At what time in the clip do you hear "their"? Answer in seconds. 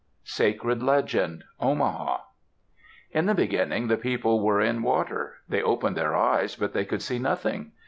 5.95-6.15